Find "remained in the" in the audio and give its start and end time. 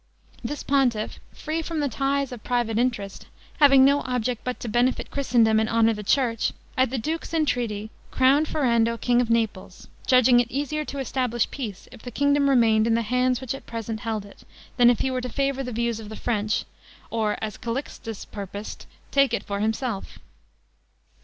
12.49-13.03